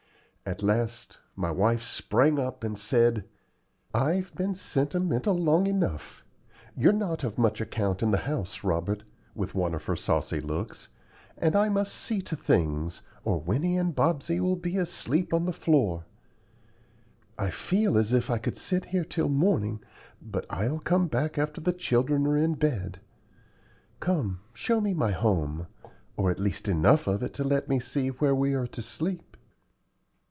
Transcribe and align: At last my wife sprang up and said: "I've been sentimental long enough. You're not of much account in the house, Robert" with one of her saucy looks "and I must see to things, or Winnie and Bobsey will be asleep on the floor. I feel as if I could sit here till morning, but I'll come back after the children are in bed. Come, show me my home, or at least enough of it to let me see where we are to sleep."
At 0.43 0.63
last 0.63 1.17
my 1.33 1.49
wife 1.49 1.81
sprang 1.81 2.37
up 2.37 2.61
and 2.61 2.77
said: 2.77 3.23
"I've 3.93 4.35
been 4.35 4.53
sentimental 4.53 5.33
long 5.37 5.65
enough. 5.65 6.25
You're 6.75 6.91
not 6.91 7.23
of 7.23 7.37
much 7.37 7.61
account 7.61 8.03
in 8.03 8.11
the 8.11 8.17
house, 8.27 8.61
Robert" 8.61 9.03
with 9.33 9.55
one 9.55 9.73
of 9.73 9.85
her 9.85 9.95
saucy 9.95 10.41
looks 10.41 10.89
"and 11.37 11.55
I 11.55 11.69
must 11.69 11.93
see 11.93 12.21
to 12.23 12.35
things, 12.35 13.01
or 13.23 13.39
Winnie 13.39 13.77
and 13.77 13.95
Bobsey 13.95 14.41
will 14.41 14.57
be 14.57 14.77
asleep 14.77 15.33
on 15.33 15.45
the 15.45 15.53
floor. 15.53 16.05
I 17.37 17.49
feel 17.49 17.97
as 17.97 18.11
if 18.11 18.29
I 18.29 18.37
could 18.37 18.57
sit 18.57 18.85
here 18.85 19.05
till 19.05 19.29
morning, 19.29 19.81
but 20.21 20.45
I'll 20.49 20.79
come 20.79 21.07
back 21.07 21.37
after 21.37 21.61
the 21.61 21.71
children 21.71 22.27
are 22.27 22.35
in 22.37 22.55
bed. 22.55 22.99
Come, 24.01 24.41
show 24.53 24.81
me 24.81 24.93
my 24.93 25.11
home, 25.11 25.67
or 26.17 26.29
at 26.29 26.39
least 26.41 26.67
enough 26.67 27.07
of 27.07 27.23
it 27.23 27.33
to 27.35 27.45
let 27.45 27.69
me 27.69 27.79
see 27.79 28.09
where 28.09 28.35
we 28.35 28.53
are 28.53 28.67
to 28.67 28.81
sleep." 28.81 29.23